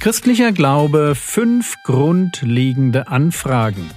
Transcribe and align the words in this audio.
Christlicher 0.00 0.52
Glaube 0.52 1.14
fünf 1.14 1.76
grundlegende 1.82 3.08
Anfragen. 3.08 3.90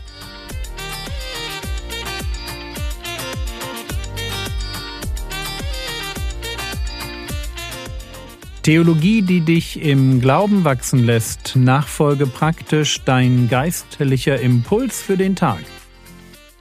Theologie, 8.63 9.21
die 9.21 9.39
dich 9.39 9.81
im 9.81 10.19
Glauben 10.19 10.65
wachsen 10.65 11.05
lässt, 11.05 11.55
nachfolge 11.55 12.27
praktisch 12.27 12.99
dein 13.05 13.47
geistlicher 13.47 14.41
Impuls 14.41 15.01
für 15.01 15.15
den 15.15 15.37
Tag. 15.37 15.63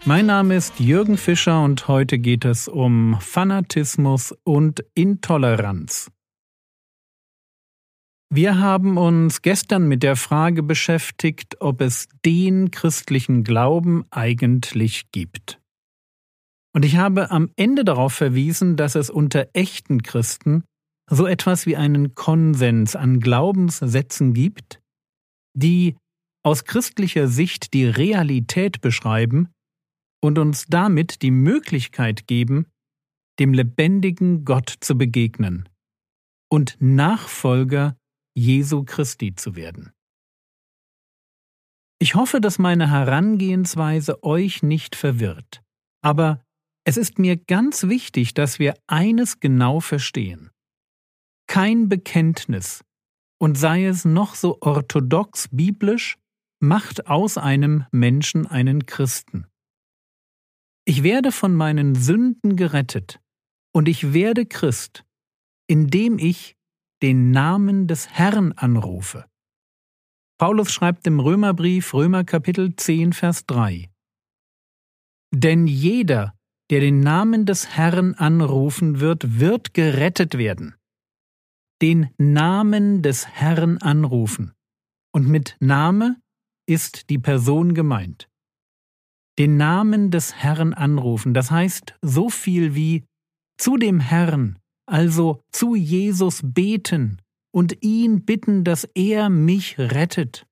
Mein 0.04 0.26
Name 0.26 0.54
ist 0.54 0.78
Jürgen 0.78 1.16
Fischer 1.16 1.64
und 1.64 1.88
heute 1.88 2.20
geht 2.20 2.44
es 2.44 2.68
um 2.68 3.16
Fanatismus 3.20 4.32
und 4.44 4.84
Intoleranz. 4.94 6.12
Wir 8.34 8.58
haben 8.58 8.96
uns 8.96 9.42
gestern 9.42 9.88
mit 9.88 10.02
der 10.02 10.16
Frage 10.16 10.62
beschäftigt, 10.62 11.60
ob 11.60 11.82
es 11.82 12.08
den 12.24 12.70
christlichen 12.70 13.44
Glauben 13.44 14.06
eigentlich 14.10 15.10
gibt. 15.12 15.60
Und 16.74 16.86
ich 16.86 16.96
habe 16.96 17.30
am 17.30 17.50
Ende 17.56 17.84
darauf 17.84 18.14
verwiesen, 18.14 18.78
dass 18.78 18.94
es 18.94 19.10
unter 19.10 19.48
echten 19.52 20.02
Christen 20.02 20.64
so 21.10 21.26
etwas 21.26 21.66
wie 21.66 21.76
einen 21.76 22.14
Konsens 22.14 22.96
an 22.96 23.20
Glaubenssätzen 23.20 24.32
gibt, 24.32 24.80
die 25.52 25.98
aus 26.42 26.64
christlicher 26.64 27.28
Sicht 27.28 27.74
die 27.74 27.84
Realität 27.84 28.80
beschreiben 28.80 29.50
und 30.22 30.38
uns 30.38 30.64
damit 30.70 31.20
die 31.20 31.30
Möglichkeit 31.30 32.26
geben, 32.26 32.64
dem 33.38 33.52
lebendigen 33.52 34.46
Gott 34.46 34.72
zu 34.80 34.96
begegnen 34.96 35.68
und 36.50 36.78
Nachfolger 36.80 37.94
Jesu 38.34 38.84
Christi 38.84 39.34
zu 39.34 39.56
werden. 39.56 39.92
Ich 41.98 42.14
hoffe, 42.14 42.40
dass 42.40 42.58
meine 42.58 42.90
Herangehensweise 42.90 44.22
euch 44.24 44.62
nicht 44.62 44.96
verwirrt, 44.96 45.62
aber 46.02 46.44
es 46.84 46.96
ist 46.96 47.18
mir 47.18 47.36
ganz 47.36 47.84
wichtig, 47.84 48.34
dass 48.34 48.58
wir 48.58 48.74
eines 48.88 49.38
genau 49.38 49.80
verstehen. 49.80 50.50
Kein 51.46 51.88
Bekenntnis, 51.88 52.84
und 53.38 53.56
sei 53.56 53.86
es 53.86 54.04
noch 54.04 54.34
so 54.34 54.58
orthodox 54.60 55.48
biblisch, 55.52 56.16
macht 56.60 57.06
aus 57.06 57.38
einem 57.38 57.86
Menschen 57.92 58.46
einen 58.46 58.86
Christen. 58.86 59.46
Ich 60.84 61.02
werde 61.02 61.30
von 61.30 61.54
meinen 61.54 61.94
Sünden 61.94 62.56
gerettet, 62.56 63.20
und 63.72 63.88
ich 63.88 64.12
werde 64.12 64.46
Christ, 64.46 65.04
indem 65.68 66.18
ich 66.18 66.56
den 67.02 67.32
Namen 67.32 67.88
des 67.88 68.08
Herrn 68.08 68.52
anrufe. 68.52 69.26
Paulus 70.38 70.72
schreibt 70.72 71.04
im 71.08 71.18
Römerbrief 71.18 71.92
Römer 71.94 72.22
Kapitel 72.22 72.76
10 72.76 73.12
Vers 73.12 73.44
3 73.46 73.90
Denn 75.34 75.66
jeder, 75.66 76.34
der 76.70 76.78
den 76.78 77.00
Namen 77.00 77.44
des 77.44 77.76
Herrn 77.76 78.14
anrufen 78.14 79.00
wird, 79.00 79.40
wird 79.40 79.74
gerettet 79.74 80.38
werden. 80.38 80.76
Den 81.82 82.10
Namen 82.18 83.02
des 83.02 83.26
Herrn 83.26 83.78
anrufen. 83.78 84.52
Und 85.12 85.28
mit 85.28 85.56
Name 85.58 86.20
ist 86.68 87.10
die 87.10 87.18
Person 87.18 87.74
gemeint. 87.74 88.28
Den 89.40 89.56
Namen 89.56 90.12
des 90.12 90.36
Herrn 90.36 90.72
anrufen, 90.72 91.34
das 91.34 91.50
heißt 91.50 91.94
so 92.00 92.30
viel 92.30 92.76
wie 92.76 93.04
zu 93.58 93.76
dem 93.76 93.98
Herrn, 93.98 94.61
also 94.92 95.42
zu 95.52 95.74
Jesus 95.74 96.42
beten 96.44 97.22
und 97.50 97.82
ihn 97.82 98.26
bitten, 98.26 98.62
dass 98.62 98.84
er 98.94 99.30
mich 99.30 99.78
rettet. 99.78 100.46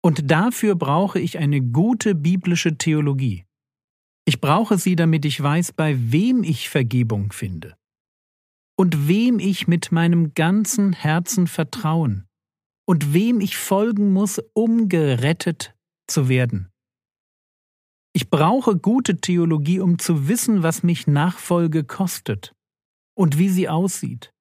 Und 0.00 0.30
dafür 0.30 0.76
brauche 0.76 1.18
ich 1.18 1.38
eine 1.38 1.60
gute 1.60 2.14
biblische 2.14 2.78
Theologie. 2.78 3.44
Ich 4.26 4.40
brauche 4.40 4.78
sie, 4.78 4.94
damit 4.94 5.24
ich 5.24 5.42
weiß, 5.42 5.72
bei 5.72 5.96
wem 6.12 6.44
ich 6.44 6.68
Vergebung 6.68 7.32
finde 7.32 7.76
und 8.78 9.08
wem 9.08 9.40
ich 9.40 9.66
mit 9.66 9.90
meinem 9.90 10.32
ganzen 10.34 10.92
Herzen 10.92 11.48
vertrauen 11.48 12.28
und 12.86 13.12
wem 13.12 13.40
ich 13.40 13.56
folgen 13.56 14.12
muss, 14.12 14.40
um 14.54 14.88
gerettet 14.88 15.74
zu 16.06 16.28
werden. 16.28 16.70
Ich 18.12 18.30
brauche 18.30 18.76
gute 18.76 19.20
Theologie, 19.20 19.80
um 19.80 19.98
zu 19.98 20.28
wissen, 20.28 20.62
was 20.62 20.84
mich 20.84 21.08
Nachfolge 21.08 21.82
kostet 21.82 22.55
und 23.16 23.38
wie 23.38 23.48
sie 23.48 23.68
aussieht. 23.68 24.32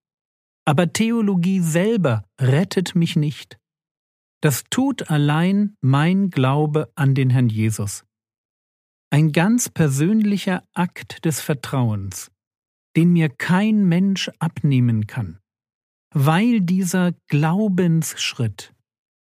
Aber 0.66 0.92
Theologie 0.92 1.60
selber 1.60 2.26
rettet 2.40 2.96
mich 2.96 3.16
nicht. 3.16 3.58
Das 4.42 4.64
tut 4.70 5.10
allein 5.10 5.76
mein 5.82 6.30
Glaube 6.30 6.92
an 6.96 7.16
den 7.16 7.30
Herrn 7.30 7.50
Jesus. 7.50 8.04
Ein 9.12 9.32
ganz 9.32 9.70
persönlicher 9.70 10.64
Akt 10.74 11.26
des 11.26 11.40
Vertrauens, 11.40 12.32
den 12.96 13.14
mir 13.14 13.30
kein 13.30 13.86
Mensch 13.86 14.30
abnehmen 14.40 15.08
kann, 15.08 15.40
weil 16.14 16.62
dieser 16.62 17.14
Glaubensschritt 17.28 18.74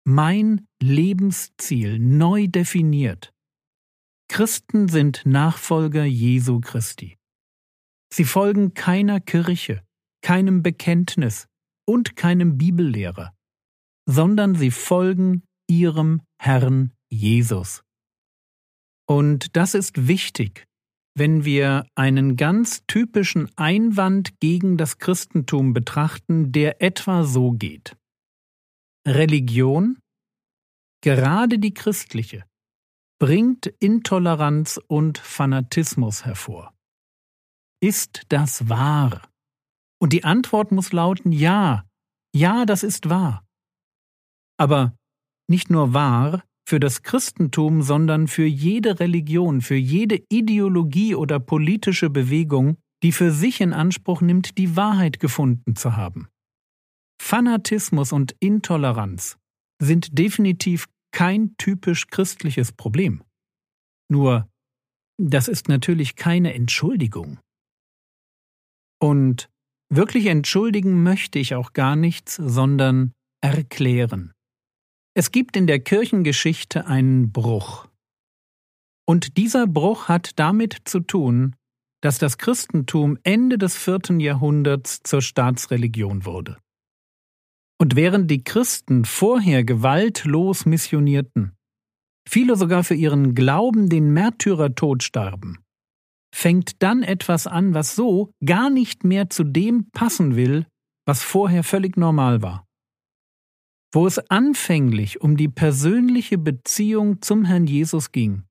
mein 0.06 0.66
Lebensziel 0.82 2.00
neu 2.00 2.48
definiert. 2.48 3.32
Christen 4.28 4.88
sind 4.88 5.24
Nachfolger 5.26 6.06
Jesu 6.06 6.60
Christi. 6.62 7.19
Sie 8.12 8.26
folgen 8.26 8.74
keiner 8.74 9.20
Kirche, 9.20 9.84
keinem 10.22 10.64
Bekenntnis 10.64 11.48
und 11.86 12.16
keinem 12.16 12.58
Bibellehrer, 12.58 13.34
sondern 14.08 14.56
sie 14.56 14.72
folgen 14.72 15.44
ihrem 15.68 16.22
Herrn 16.40 16.92
Jesus. 17.10 17.84
Und 19.08 19.56
das 19.56 19.74
ist 19.74 20.08
wichtig, 20.08 20.66
wenn 21.16 21.44
wir 21.44 21.86
einen 21.96 22.36
ganz 22.38 22.86
typischen 22.88 23.50
Einwand 23.58 24.40
gegen 24.40 24.78
das 24.78 25.00
Christentum 25.00 25.74
betrachten, 25.74 26.52
der 26.52 26.82
etwa 26.82 27.24
so 27.24 27.52
geht. 27.52 27.96
Religion, 29.08 29.98
gerade 31.02 31.60
die 31.60 31.74
christliche, 31.74 32.46
bringt 33.20 33.66
Intoleranz 33.66 34.80
und 34.88 35.18
Fanatismus 35.18 36.26
hervor. 36.26 36.74
Ist 37.82 38.24
das 38.30 38.68
wahr? 38.68 39.30
Und 40.02 40.14
die 40.14 40.24
Antwort 40.24 40.72
muss 40.72 40.92
lauten 40.92 41.32
Ja, 41.32 41.86
ja, 42.36 42.66
das 42.66 42.84
ist 42.84 43.10
wahr. 43.10 43.46
Aber 44.58 44.94
nicht 45.48 45.70
nur 45.70 45.94
wahr 45.94 46.44
für 46.68 46.80
das 46.80 47.02
Christentum, 47.04 47.82
sondern 47.82 48.28
für 48.28 48.46
jede 48.46 49.00
Religion, 49.00 49.62
für 49.62 49.76
jede 49.76 50.22
Ideologie 50.30 51.16
oder 51.16 51.40
politische 51.40 52.10
Bewegung, 52.10 52.78
die 53.02 53.12
für 53.12 53.32
sich 53.32 53.62
in 53.62 53.74
Anspruch 53.74 54.22
nimmt, 54.22 54.58
die 54.58 54.76
Wahrheit 54.76 55.20
gefunden 55.20 55.76
zu 55.76 55.96
haben. 55.96 56.28
Fanatismus 57.22 58.12
und 58.12 58.36
Intoleranz 58.40 59.38
sind 59.82 60.18
definitiv 60.18 60.88
kein 61.12 61.56
typisch 61.58 62.08
christliches 62.08 62.72
Problem. 62.72 63.24
Nur, 64.10 64.50
das 65.18 65.48
ist 65.48 65.70
natürlich 65.70 66.16
keine 66.16 66.54
Entschuldigung. 66.54 67.40
Und 69.00 69.50
wirklich 69.90 70.26
entschuldigen 70.28 71.04
möchte 71.04 71.40
ich 71.40 71.56
auch 71.56 71.74
gar 71.74 71.96
nichts, 71.96 72.36
sondern 72.36 73.14
erklären. 73.42 74.34
Es 75.16 75.32
gibt 75.32 75.58
in 75.58 75.68
der 75.68 75.80
Kirchengeschichte 75.80 76.86
einen 76.86 77.32
Bruch. 77.32 77.88
Und 79.08 79.38
dieser 79.38 79.66
Bruch 79.66 80.08
hat 80.08 80.38
damit 80.38 80.78
zu 80.86 81.00
tun, 81.00 81.56
dass 82.02 82.20
das 82.20 82.38
Christentum 82.38 83.18
Ende 83.24 83.58
des 83.58 83.76
vierten 83.76 84.20
Jahrhunderts 84.20 85.02
zur 85.04 85.22
Staatsreligion 85.22 86.26
wurde. 86.26 86.58
Und 87.82 87.96
während 87.96 88.30
die 88.30 88.44
Christen 88.44 89.06
vorher 89.06 89.64
gewaltlos 89.64 90.66
missionierten, 90.66 91.54
viele 92.28 92.56
sogar 92.56 92.84
für 92.84 92.94
ihren 92.94 93.36
Glauben 93.36 93.90
den 93.90 94.12
Märtyrertod 94.12 95.02
starben, 95.04 95.60
fängt 96.34 96.82
dann 96.84 97.04
etwas 97.04 97.48
an, 97.48 97.74
was 97.74 97.96
so 97.96 98.32
gar 98.46 98.70
nicht 98.70 99.04
mehr 99.04 99.30
zu 99.30 99.44
dem 99.44 99.90
passen 99.92 100.36
will, 100.36 100.66
was 101.06 101.24
vorher 101.24 101.64
völlig 101.64 101.98
normal 101.98 102.42
war. 102.42 102.66
Wo 103.92 104.06
es 104.06 104.20
anfänglich 104.30 105.22
um 105.22 105.36
die 105.36 105.48
persönliche 105.48 106.38
Beziehung 106.38 107.22
zum 107.22 107.46
Herrn 107.46 107.66
Jesus 107.66 108.12
ging, 108.12 108.44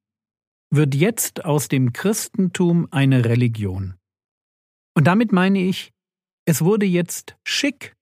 wird 0.70 0.94
jetzt 0.94 1.44
aus 1.44 1.68
dem 1.68 1.92
Christentum 1.92 2.88
eine 2.90 3.24
Religion. 3.24 3.94
Und 4.96 5.06
damit 5.06 5.32
meine 5.32 5.60
ich, 5.60 5.92
es 6.44 6.62
wurde 6.62 6.86
jetzt 6.86 7.36
schick 7.44 7.94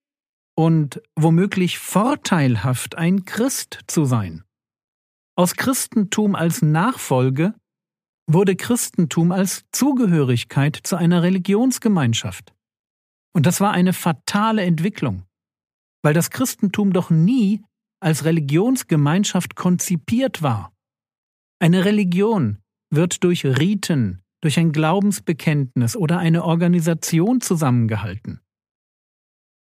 und 0.57 1.03
womöglich 1.15 1.79
vorteilhaft, 1.79 2.97
ein 2.97 3.25
Christ 3.25 3.81
zu 3.87 4.05
sein. 4.05 4.45
Aus 5.37 5.57
Christentum 5.57 6.35
als 6.35 6.63
Nachfolge 6.63 7.55
wurde 8.27 8.57
Christentum 8.57 9.33
als 9.33 9.65
Zugehörigkeit 9.73 10.79
zu 10.83 10.97
einer 10.97 11.23
Religionsgemeinschaft. 11.23 12.55
Und 13.33 13.47
das 13.47 13.61
war 13.61 13.73
eine 13.73 13.93
fatale 13.93 14.63
Entwicklung, 14.63 15.25
weil 16.03 16.15
das 16.15 16.31
Christentum 16.31 16.93
doch 16.93 17.11
nie 17.11 17.63
als 18.01 18.25
Religionsgemeinschaft 18.25 19.57
konzipiert 19.57 20.43
war. 20.43 20.73
Eine 21.59 21.85
Religion 21.85 22.59
wird 22.91 23.25
durch 23.25 23.45
Riten, 23.45 24.23
durch 24.41 24.59
ein 24.59 24.73
Glaubensbekenntnis 24.73 25.97
oder 25.97 26.19
eine 26.19 26.45
Organisation 26.45 27.41
zusammengehalten. 27.41 28.41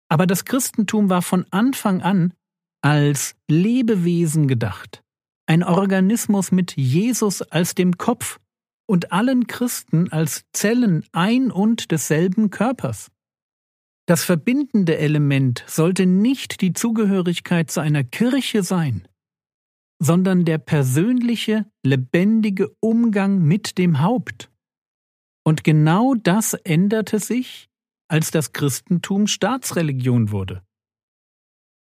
Aber 0.08 0.26
das 0.26 0.44
Christentum 0.44 1.08
war 1.08 1.22
von 1.22 1.46
Anfang 1.50 2.02
an 2.02 2.34
als 2.82 3.36
Lebewesen 3.48 4.48
gedacht, 4.48 5.02
ein 5.46 5.62
Organismus 5.62 6.50
mit 6.50 6.76
Jesus 6.76 7.42
als 7.42 7.74
dem 7.74 7.98
Kopf 7.98 8.39
und 8.90 9.12
allen 9.12 9.46
Christen 9.46 10.10
als 10.10 10.46
Zellen 10.52 11.06
ein 11.12 11.52
und 11.52 11.92
desselben 11.92 12.50
Körpers. 12.50 13.12
Das 14.06 14.24
verbindende 14.24 14.98
Element 14.98 15.62
sollte 15.68 16.06
nicht 16.06 16.60
die 16.60 16.72
Zugehörigkeit 16.72 17.70
zu 17.70 17.78
einer 17.78 18.02
Kirche 18.02 18.64
sein, 18.64 19.06
sondern 20.02 20.44
der 20.44 20.58
persönliche, 20.58 21.70
lebendige 21.84 22.74
Umgang 22.80 23.40
mit 23.40 23.78
dem 23.78 24.00
Haupt. 24.00 24.50
Und 25.44 25.62
genau 25.62 26.14
das 26.14 26.54
änderte 26.54 27.20
sich, 27.20 27.68
als 28.08 28.32
das 28.32 28.52
Christentum 28.52 29.28
Staatsreligion 29.28 30.32
wurde. 30.32 30.64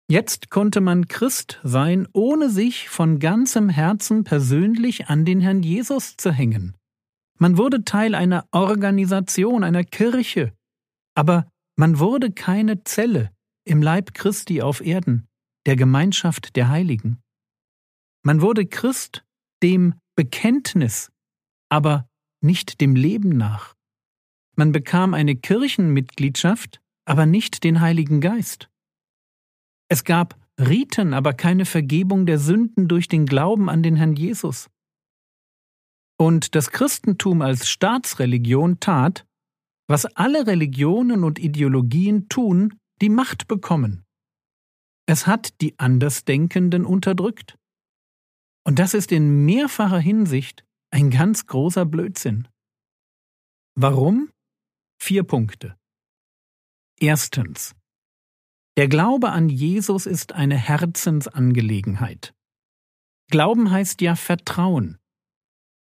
Jetzt 0.10 0.50
konnte 0.50 0.82
man 0.82 1.08
Christ 1.08 1.60
sein, 1.64 2.08
ohne 2.14 2.50
sich 2.50 2.90
von 2.90 3.20
ganzem 3.20 3.70
Herzen 3.70 4.24
persönlich 4.24 5.10
an 5.10 5.26
den 5.26 5.42
Herrn 5.42 5.62
Jesus 5.62 6.18
zu 6.18 6.32
hängen. 6.32 6.77
Man 7.40 7.58
wurde 7.58 7.84
Teil 7.84 8.16
einer 8.16 8.48
Organisation, 8.52 9.64
einer 9.64 9.84
Kirche, 9.84 10.54
aber 11.16 11.50
man 11.76 12.00
wurde 12.00 12.32
keine 12.32 12.84
Zelle 12.84 13.32
im 13.64 13.82
Leib 13.82 14.14
Christi 14.14 14.62
auf 14.62 14.82
Erden, 14.82 15.28
der 15.66 15.76
Gemeinschaft 15.76 16.56
der 16.56 16.70
Heiligen. 16.70 17.22
Man 18.24 18.42
wurde 18.42 18.66
Christ 18.66 19.24
dem 19.62 19.96
Bekenntnis, 20.16 21.12
aber 21.70 22.10
nicht 22.42 22.82
dem 22.82 22.96
Leben 22.96 23.30
nach. 23.30 23.76
Man 24.56 24.72
bekam 24.72 25.14
eine 25.14 25.36
Kirchenmitgliedschaft, 25.36 26.82
aber 27.06 27.26
nicht 27.26 27.64
den 27.64 27.80
Heiligen 27.82 28.22
Geist. 28.22 28.70
Es 29.90 30.04
gab 30.04 30.36
Riten, 30.60 31.14
aber 31.14 31.34
keine 31.34 31.66
Vergebung 31.66 32.26
der 32.26 32.40
Sünden 32.40 32.88
durch 32.88 33.08
den 33.08 33.28
Glauben 33.28 33.70
an 33.70 33.84
den 33.84 33.96
Herrn 33.96 34.16
Jesus. 34.16 34.70
Und 36.20 36.56
das 36.56 36.72
Christentum 36.72 37.42
als 37.42 37.70
Staatsreligion 37.70 38.80
tat, 38.80 39.26
was 39.88 40.06
alle 40.06 40.48
Religionen 40.48 41.24
und 41.24 41.40
Ideologien 41.40 42.28
tun, 42.28 42.80
die 43.02 43.10
Macht 43.10 43.48
bekommen. 43.48 44.04
Es 45.06 45.28
hat 45.28 45.62
die 45.62 45.78
Andersdenkenden 45.80 46.86
unterdrückt. 46.86 47.58
Und 48.66 48.80
das 48.80 48.94
ist 48.94 49.12
in 49.12 49.46
mehrfacher 49.46 50.00
Hinsicht 50.00 50.66
ein 50.92 51.10
ganz 51.10 51.46
großer 51.46 51.86
Blödsinn. 51.86 52.48
Warum? 53.76 54.30
Vier 55.00 55.24
Punkte. 55.24 55.78
Erstens. 57.00 57.76
Der 58.76 58.88
Glaube 58.88 59.30
an 59.30 59.50
Jesus 59.50 60.06
ist 60.06 60.34
eine 60.34 60.58
Herzensangelegenheit. 60.58 62.34
Glauben 63.30 63.72
heißt 63.72 64.02
ja 64.02 64.16
Vertrauen. 64.16 64.98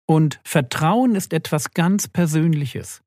Und 0.08 0.40
Vertrauen 0.44 1.16
ist 1.16 1.34
etwas 1.34 1.72
ganz 1.72 2.08
Persönliches. 2.08 3.02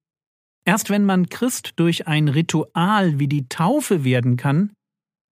Erst 0.64 0.90
wenn 0.90 1.04
man 1.04 1.28
Christ 1.28 1.72
durch 1.76 2.06
ein 2.06 2.28
Ritual 2.28 3.18
wie 3.18 3.28
die 3.28 3.48
Taufe 3.48 4.04
werden 4.04 4.36
kann, 4.36 4.72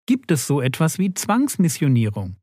gibt 0.06 0.30
es 0.30 0.46
so 0.46 0.62
etwas 0.62 0.98
wie 0.98 1.12
Zwangsmissionierung. 1.12 2.36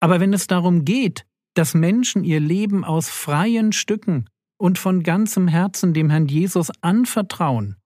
Aber 0.00 0.18
wenn 0.20 0.32
es 0.32 0.48
darum 0.48 0.84
geht, 0.84 1.24
dass 1.54 1.72
Menschen 1.72 2.24
ihr 2.24 2.40
Leben 2.40 2.84
aus 2.84 3.08
freien 3.08 3.72
Stücken 3.72 4.28
und 4.58 4.78
von 4.78 5.02
ganzem 5.02 5.48
Herzen 5.48 5.94
dem 5.94 6.10
Herrn 6.10 6.26
Jesus 6.26 6.70
anvertrauen, 6.82 7.76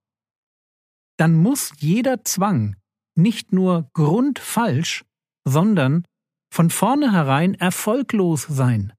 dann 1.18 1.34
muss 1.34 1.72
jeder 1.78 2.24
Zwang 2.24 2.76
nicht 3.14 3.52
nur 3.52 3.90
grundfalsch, 3.92 5.04
sondern 5.46 6.04
von 6.52 6.70
vornherein 6.70 7.54
erfolglos 7.54 8.46
sein. 8.48 8.94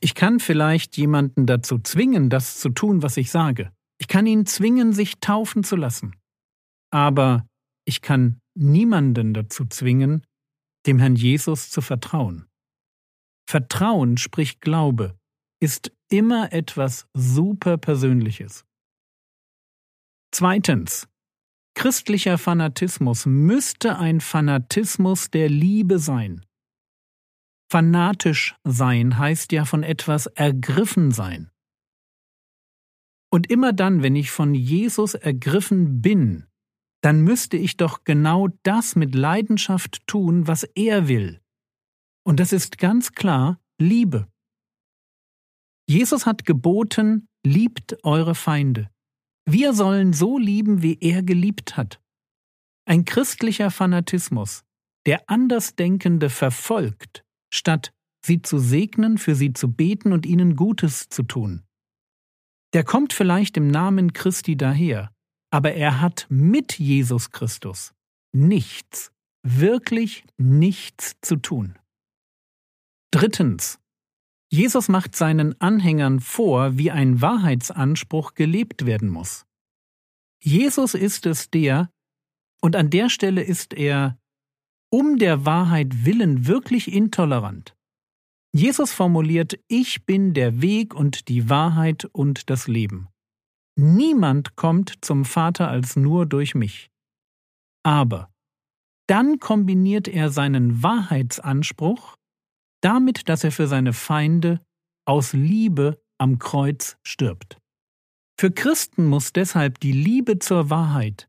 Ich 0.00 0.14
kann 0.14 0.40
vielleicht 0.40 0.96
jemanden 0.96 1.46
dazu 1.46 1.78
zwingen, 1.78 2.28
das 2.30 2.58
zu 2.58 2.68
tun, 2.68 3.02
was 3.02 3.16
ich 3.16 3.30
sage. 3.30 3.72
Ich 3.98 4.08
kann 4.08 4.26
ihn 4.26 4.46
zwingen, 4.46 4.92
sich 4.92 5.20
taufen 5.20 5.64
zu 5.64 5.76
lassen. 5.76 6.14
Aber 6.90 7.46
ich 7.86 8.02
kann 8.02 8.40
niemanden 8.54 9.32
dazu 9.32 9.64
zwingen, 9.66 10.26
dem 10.86 10.98
Herrn 10.98 11.16
Jesus 11.16 11.70
zu 11.70 11.80
vertrauen. 11.80 12.46
Vertrauen, 13.48 14.18
sprich 14.18 14.60
Glaube, 14.60 15.18
ist 15.60 15.92
immer 16.10 16.52
etwas 16.52 17.06
super 17.14 17.78
Persönliches. 17.78 18.64
Zweitens. 20.32 21.08
Christlicher 21.74 22.38
Fanatismus 22.38 23.26
müsste 23.26 23.98
ein 23.98 24.20
Fanatismus 24.20 25.30
der 25.30 25.50
Liebe 25.50 25.98
sein. 25.98 26.44
Fanatisch 27.68 28.54
sein 28.64 29.18
heißt 29.18 29.52
ja 29.52 29.64
von 29.64 29.82
etwas 29.82 30.26
ergriffen 30.26 31.10
sein. 31.10 31.50
Und 33.30 33.50
immer 33.50 33.72
dann, 33.72 34.02
wenn 34.02 34.14
ich 34.14 34.30
von 34.30 34.54
Jesus 34.54 35.14
ergriffen 35.14 36.00
bin, 36.00 36.46
dann 37.02 37.22
müsste 37.22 37.56
ich 37.56 37.76
doch 37.76 38.04
genau 38.04 38.48
das 38.62 38.96
mit 38.96 39.14
Leidenschaft 39.14 40.06
tun, 40.06 40.46
was 40.46 40.62
er 40.62 41.08
will. 41.08 41.40
Und 42.24 42.40
das 42.40 42.52
ist 42.52 42.78
ganz 42.78 43.12
klar 43.12 43.60
Liebe. 43.78 44.28
Jesus 45.88 46.26
hat 46.26 46.44
geboten, 46.44 47.28
liebt 47.44 48.02
eure 48.04 48.34
Feinde. 48.34 48.90
Wir 49.44 49.72
sollen 49.72 50.12
so 50.12 50.38
lieben, 50.38 50.82
wie 50.82 50.98
er 51.00 51.22
geliebt 51.22 51.76
hat. 51.76 52.00
Ein 52.88 53.04
christlicher 53.04 53.70
Fanatismus, 53.70 54.64
der 55.06 55.28
Andersdenkende 55.28 56.30
verfolgt, 56.30 57.24
statt 57.52 57.92
sie 58.24 58.42
zu 58.42 58.58
segnen, 58.58 59.18
für 59.18 59.34
sie 59.34 59.52
zu 59.52 59.72
beten 59.72 60.12
und 60.12 60.26
ihnen 60.26 60.56
Gutes 60.56 61.08
zu 61.08 61.22
tun. 61.22 61.62
Der 62.72 62.84
kommt 62.84 63.12
vielleicht 63.12 63.56
im 63.56 63.68
Namen 63.68 64.12
Christi 64.12 64.56
daher, 64.56 65.12
aber 65.50 65.72
er 65.74 66.00
hat 66.00 66.26
mit 66.28 66.78
Jesus 66.78 67.30
Christus 67.30 67.94
nichts, 68.32 69.12
wirklich 69.42 70.24
nichts 70.36 71.16
zu 71.22 71.36
tun. 71.36 71.78
Drittens. 73.10 73.78
Jesus 74.48 74.88
macht 74.88 75.16
seinen 75.16 75.60
Anhängern 75.60 76.20
vor, 76.20 76.78
wie 76.78 76.90
ein 76.90 77.20
Wahrheitsanspruch 77.20 78.34
gelebt 78.34 78.86
werden 78.86 79.08
muss. 79.08 79.44
Jesus 80.42 80.94
ist 80.94 81.26
es 81.26 81.50
der, 81.50 81.90
und 82.60 82.76
an 82.76 82.90
der 82.90 83.08
Stelle 83.08 83.42
ist 83.42 83.74
er 83.74 84.18
um 84.96 85.18
der 85.18 85.44
Wahrheit 85.44 86.06
willen 86.06 86.46
wirklich 86.46 86.90
intolerant. 86.90 87.76
Jesus 88.54 88.94
formuliert, 88.94 89.58
ich 89.68 90.06
bin 90.06 90.32
der 90.32 90.62
Weg 90.62 90.94
und 90.94 91.28
die 91.28 91.50
Wahrheit 91.50 92.06
und 92.12 92.48
das 92.48 92.66
Leben. 92.66 93.08
Niemand 93.78 94.56
kommt 94.56 94.94
zum 95.02 95.26
Vater 95.26 95.68
als 95.68 95.96
nur 95.96 96.24
durch 96.24 96.54
mich. 96.54 96.88
Aber 97.84 98.30
dann 99.06 99.38
kombiniert 99.38 100.08
er 100.08 100.30
seinen 100.30 100.82
Wahrheitsanspruch 100.82 102.16
damit, 102.82 103.28
dass 103.28 103.44
er 103.44 103.52
für 103.52 103.66
seine 103.66 103.92
Feinde 103.92 104.62
aus 105.06 105.34
Liebe 105.34 106.00
am 106.16 106.38
Kreuz 106.38 106.96
stirbt. 107.06 107.58
Für 108.40 108.50
Christen 108.50 109.04
muss 109.04 109.34
deshalb 109.34 109.78
die 109.78 109.92
Liebe 109.92 110.38
zur 110.38 110.70
Wahrheit 110.70 111.28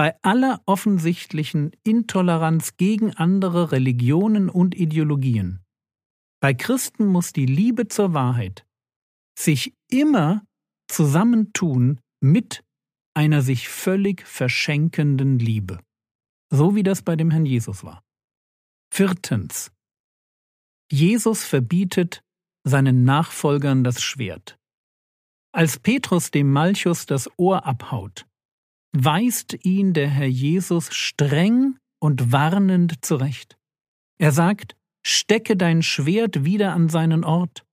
bei 0.00 0.16
aller 0.22 0.62
offensichtlichen 0.64 1.72
Intoleranz 1.82 2.78
gegen 2.78 3.14
andere 3.16 3.70
Religionen 3.70 4.48
und 4.48 4.74
Ideologien. 4.74 5.62
Bei 6.40 6.54
Christen 6.54 7.04
muss 7.04 7.34
die 7.34 7.44
Liebe 7.44 7.86
zur 7.86 8.14
Wahrheit 8.14 8.66
sich 9.38 9.74
immer 9.90 10.42
zusammentun 10.88 12.00
mit 12.22 12.64
einer 13.12 13.42
sich 13.42 13.68
völlig 13.68 14.26
verschenkenden 14.26 15.38
Liebe, 15.38 15.80
so 16.48 16.74
wie 16.74 16.82
das 16.82 17.02
bei 17.02 17.14
dem 17.14 17.30
Herrn 17.30 17.44
Jesus 17.44 17.84
war. 17.84 18.02
Viertens. 18.90 19.70
Jesus 20.90 21.44
verbietet 21.44 22.22
seinen 22.64 23.04
Nachfolgern 23.04 23.84
das 23.84 24.00
Schwert. 24.00 24.56
Als 25.52 25.78
Petrus 25.78 26.30
dem 26.30 26.50
Malchus 26.50 27.04
das 27.04 27.28
Ohr 27.36 27.66
abhaut, 27.66 28.24
weist 28.92 29.64
ihn 29.64 29.92
der 29.92 30.08
Herr 30.08 30.26
Jesus 30.26 30.92
streng 30.94 31.78
und 32.00 32.32
warnend 32.32 33.04
zurecht. 33.04 33.56
Er 34.18 34.32
sagt, 34.32 34.76
stecke 35.04 35.56
dein 35.56 35.82
Schwert 35.82 36.44
wieder 36.44 36.72
an 36.72 36.88
seinen 36.88 37.24
Ort, 37.24 37.64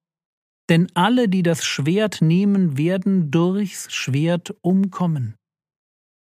denn 0.69 0.87
alle, 0.93 1.29
die 1.29 1.43
das 1.43 1.65
Schwert 1.65 2.21
nehmen, 2.21 2.77
werden 2.77 3.31
durchs 3.31 3.91
Schwert 3.93 4.55
umkommen. 4.61 5.35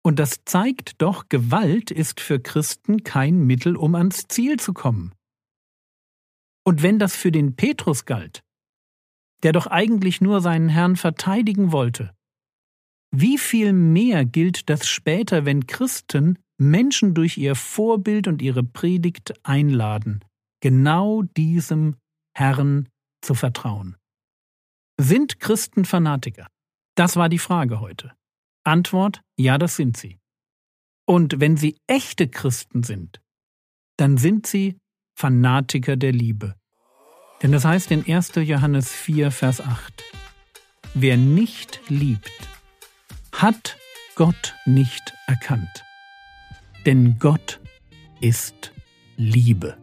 Und 0.03 0.17
das 0.17 0.43
zeigt 0.45 1.01
doch, 1.01 1.29
Gewalt 1.29 1.91
ist 1.91 2.19
für 2.19 2.39
Christen 2.39 3.03
kein 3.03 3.45
Mittel, 3.45 3.75
um 3.75 3.93
ans 3.95 4.27
Ziel 4.27 4.57
zu 4.57 4.73
kommen. 4.73 5.13
Und 6.65 6.81
wenn 6.81 6.97
das 6.97 7.15
für 7.15 7.31
den 7.31 7.55
Petrus 7.55 8.05
galt, 8.05 8.41
der 9.43 9.51
doch 9.51 9.67
eigentlich 9.67 10.21
nur 10.21 10.41
seinen 10.41 10.69
Herrn 10.69 10.95
verteidigen 10.95 11.71
wollte, 11.71 12.13
wie 13.11 13.37
viel 13.37 13.73
mehr 13.73 14.25
gilt 14.25 14.69
das 14.69 14.87
später, 14.87 15.45
wenn 15.45 15.67
Christen 15.67 16.39
Menschen 16.57 17.13
durch 17.13 17.37
ihr 17.37 17.55
Vorbild 17.55 18.27
und 18.27 18.41
ihre 18.41 18.63
Predigt 18.63 19.33
einladen, 19.43 20.23
genau 20.61 21.23
diesem 21.23 21.97
Herrn 22.33 22.87
zu 23.21 23.33
vertrauen? 23.33 23.97
Sind 24.97 25.39
Christen 25.39 25.83
Fanatiker? 25.83 26.47
Das 26.95 27.15
war 27.15 27.27
die 27.27 27.39
Frage 27.39 27.79
heute. 27.79 28.13
Antwort, 28.63 29.21
ja, 29.37 29.57
das 29.57 29.75
sind 29.75 29.97
sie. 29.97 30.19
Und 31.05 31.39
wenn 31.39 31.57
sie 31.57 31.77
echte 31.87 32.27
Christen 32.29 32.83
sind, 32.83 33.21
dann 33.97 34.17
sind 34.17 34.47
sie 34.47 34.77
Fanatiker 35.17 35.97
der 35.97 36.11
Liebe. 36.11 36.55
Denn 37.41 37.51
das 37.51 37.65
heißt 37.65 37.91
in 37.91 38.05
1. 38.05 38.33
Johannes 38.35 38.93
4, 38.93 39.31
Vers 39.31 39.61
8, 39.61 40.03
wer 40.93 41.17
nicht 41.17 41.81
liebt, 41.89 42.50
hat 43.41 43.75
Gott 44.15 44.53
nicht 44.65 45.15
erkannt. 45.25 45.83
Denn 46.85 47.17
Gott 47.17 47.59
ist 48.19 48.71
Liebe. 49.17 49.77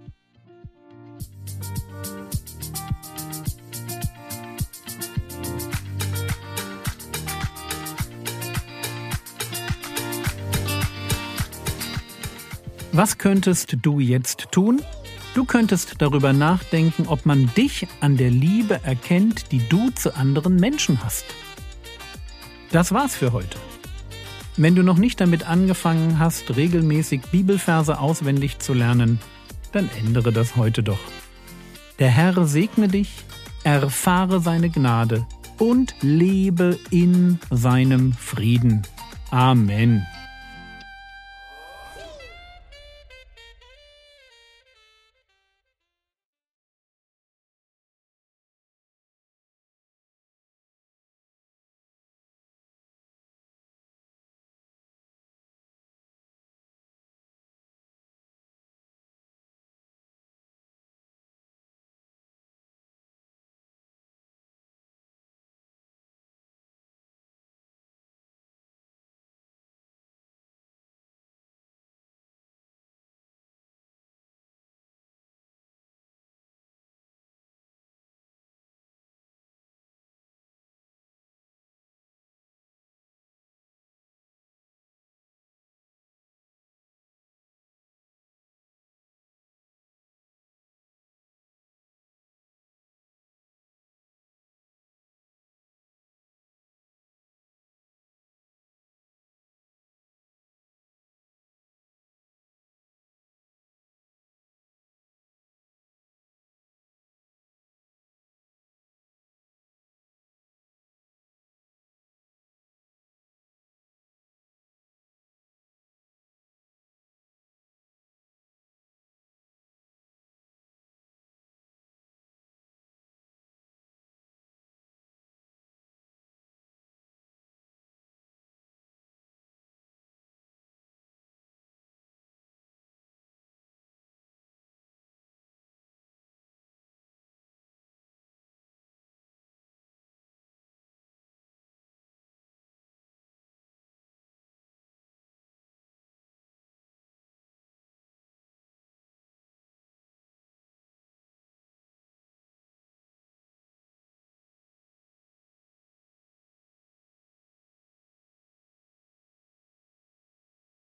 Was 12.92 13.18
könntest 13.18 13.76
du 13.82 13.98
jetzt 13.98 14.52
tun? 14.52 14.82
Du 15.34 15.44
könntest 15.44 15.96
darüber 15.98 16.32
nachdenken, 16.32 17.08
ob 17.08 17.26
man 17.26 17.52
dich 17.56 17.88
an 18.00 18.16
der 18.16 18.30
Liebe 18.30 18.80
erkennt, 18.84 19.50
die 19.50 19.68
du 19.68 19.90
zu 19.90 20.14
anderen 20.14 20.56
Menschen 20.56 21.02
hast. 21.02 21.24
Das 22.70 22.92
war's 22.92 23.16
für 23.16 23.32
heute. 23.32 23.58
Wenn 24.56 24.74
du 24.74 24.82
noch 24.82 24.98
nicht 24.98 25.20
damit 25.20 25.48
angefangen 25.48 26.18
hast, 26.18 26.56
regelmäßig 26.56 27.22
Bibelverse 27.30 27.98
auswendig 28.00 28.58
zu 28.58 28.74
lernen, 28.74 29.20
dann 29.72 29.88
ändere 29.98 30.32
das 30.32 30.56
heute 30.56 30.82
doch. 30.82 30.98
Der 31.98 32.08
Herr 32.08 32.46
segne 32.46 32.88
dich, 32.88 33.10
erfahre 33.64 34.40
seine 34.40 34.70
Gnade 34.70 35.26
und 35.58 35.94
lebe 36.00 36.78
in 36.90 37.38
seinem 37.50 38.12
Frieden. 38.12 38.82
Amen. 39.30 40.06